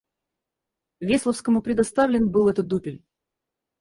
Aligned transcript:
Весловскому 0.99 1.61
предоставлен 1.61 2.27
был 2.27 2.47
этот 2.49 2.65
дупель. 2.65 3.03